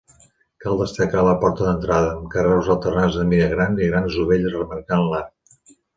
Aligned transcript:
Cal 0.63 0.79
destacar 0.83 1.25
la 1.27 1.35
porta 1.43 1.67
d'entrada, 1.67 2.09
amb 2.15 2.25
carreus 2.37 2.71
alternats 2.77 3.19
de 3.21 3.27
mida 3.35 3.67
i 3.89 3.91
grans 3.93 4.19
dovelles 4.23 4.57
remarcant 4.57 5.05
l'arc. 5.13 5.77